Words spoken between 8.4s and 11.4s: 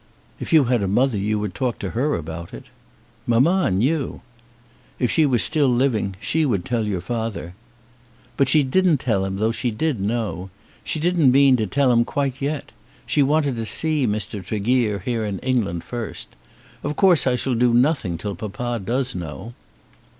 she didn't tell him though she did know. She didn't